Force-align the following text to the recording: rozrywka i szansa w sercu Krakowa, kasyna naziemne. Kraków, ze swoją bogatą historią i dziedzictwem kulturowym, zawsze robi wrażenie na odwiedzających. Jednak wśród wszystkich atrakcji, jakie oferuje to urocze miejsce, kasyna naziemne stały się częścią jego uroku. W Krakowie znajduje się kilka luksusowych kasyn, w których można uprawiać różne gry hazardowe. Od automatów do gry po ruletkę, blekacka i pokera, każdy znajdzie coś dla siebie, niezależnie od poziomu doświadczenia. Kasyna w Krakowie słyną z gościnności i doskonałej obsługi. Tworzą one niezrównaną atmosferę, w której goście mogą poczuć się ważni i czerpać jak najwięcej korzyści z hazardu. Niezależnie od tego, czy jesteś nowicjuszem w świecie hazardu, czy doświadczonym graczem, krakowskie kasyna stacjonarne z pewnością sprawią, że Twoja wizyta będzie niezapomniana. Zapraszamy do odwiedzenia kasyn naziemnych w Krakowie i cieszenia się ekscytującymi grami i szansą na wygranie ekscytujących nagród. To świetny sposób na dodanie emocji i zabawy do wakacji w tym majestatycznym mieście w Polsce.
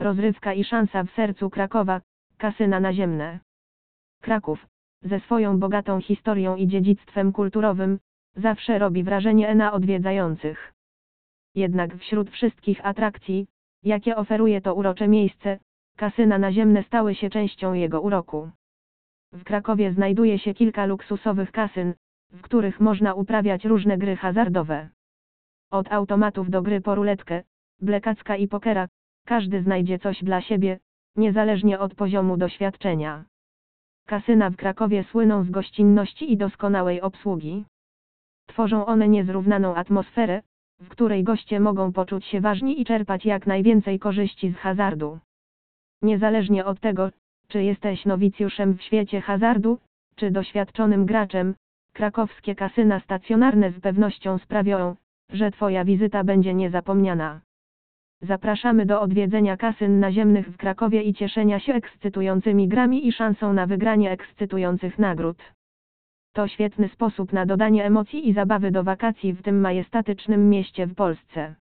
rozrywka 0.00 0.52
i 0.52 0.64
szansa 0.64 1.04
w 1.04 1.10
sercu 1.10 1.50
Krakowa, 1.50 2.00
kasyna 2.38 2.80
naziemne. 2.80 3.40
Kraków, 4.20 4.66
ze 5.02 5.20
swoją 5.20 5.58
bogatą 5.58 6.00
historią 6.00 6.56
i 6.56 6.66
dziedzictwem 6.66 7.32
kulturowym, 7.32 7.98
zawsze 8.36 8.78
robi 8.78 9.02
wrażenie 9.02 9.54
na 9.54 9.72
odwiedzających. 9.72 10.72
Jednak 11.54 11.96
wśród 11.96 12.30
wszystkich 12.30 12.86
atrakcji, 12.86 13.46
jakie 13.82 14.16
oferuje 14.16 14.60
to 14.60 14.74
urocze 14.74 15.08
miejsce, 15.08 15.58
kasyna 15.96 16.38
naziemne 16.38 16.82
stały 16.82 17.14
się 17.14 17.30
częścią 17.30 17.72
jego 17.72 18.00
uroku. 18.00 18.50
W 19.32 19.44
Krakowie 19.44 19.92
znajduje 19.92 20.38
się 20.38 20.54
kilka 20.54 20.86
luksusowych 20.86 21.52
kasyn, 21.52 21.94
w 22.32 22.42
których 22.42 22.80
można 22.80 23.14
uprawiać 23.14 23.64
różne 23.64 23.98
gry 23.98 24.16
hazardowe. 24.16 24.88
Od 25.70 25.92
automatów 25.92 26.50
do 26.50 26.62
gry 26.62 26.80
po 26.80 26.94
ruletkę, 26.94 27.42
blekacka 27.80 28.36
i 28.36 28.48
pokera, 28.48 28.88
każdy 29.26 29.62
znajdzie 29.62 29.98
coś 29.98 30.24
dla 30.24 30.40
siebie, 30.40 30.78
niezależnie 31.16 31.78
od 31.78 31.94
poziomu 31.94 32.36
doświadczenia. 32.36 33.24
Kasyna 34.06 34.50
w 34.50 34.56
Krakowie 34.56 35.04
słyną 35.04 35.44
z 35.44 35.50
gościnności 35.50 36.32
i 36.32 36.36
doskonałej 36.36 37.00
obsługi. 37.00 37.64
Tworzą 38.46 38.86
one 38.86 39.08
niezrównaną 39.08 39.74
atmosferę, 39.74 40.42
w 40.80 40.88
której 40.88 41.24
goście 41.24 41.60
mogą 41.60 41.92
poczuć 41.92 42.24
się 42.24 42.40
ważni 42.40 42.80
i 42.80 42.84
czerpać 42.84 43.24
jak 43.24 43.46
najwięcej 43.46 43.98
korzyści 43.98 44.50
z 44.50 44.56
hazardu. 44.56 45.18
Niezależnie 46.02 46.64
od 46.64 46.80
tego, 46.80 47.10
czy 47.48 47.62
jesteś 47.62 48.04
nowicjuszem 48.04 48.76
w 48.76 48.82
świecie 48.82 49.20
hazardu, 49.20 49.78
czy 50.16 50.30
doświadczonym 50.30 51.06
graczem, 51.06 51.54
krakowskie 51.92 52.54
kasyna 52.54 53.00
stacjonarne 53.00 53.72
z 53.72 53.80
pewnością 53.80 54.38
sprawią, 54.38 54.96
że 55.32 55.50
Twoja 55.50 55.84
wizyta 55.84 56.24
będzie 56.24 56.54
niezapomniana. 56.54 57.40
Zapraszamy 58.22 58.86
do 58.86 59.00
odwiedzenia 59.00 59.56
kasyn 59.56 60.00
naziemnych 60.00 60.48
w 60.48 60.56
Krakowie 60.56 61.02
i 61.02 61.14
cieszenia 61.14 61.60
się 61.60 61.74
ekscytującymi 61.74 62.68
grami 62.68 63.08
i 63.08 63.12
szansą 63.12 63.52
na 63.52 63.66
wygranie 63.66 64.10
ekscytujących 64.10 64.98
nagród. 64.98 65.42
To 66.32 66.48
świetny 66.48 66.88
sposób 66.88 67.32
na 67.32 67.46
dodanie 67.46 67.84
emocji 67.84 68.28
i 68.28 68.32
zabawy 68.32 68.70
do 68.70 68.84
wakacji 68.84 69.32
w 69.32 69.42
tym 69.42 69.60
majestatycznym 69.60 70.50
mieście 70.50 70.86
w 70.86 70.94
Polsce. 70.94 71.54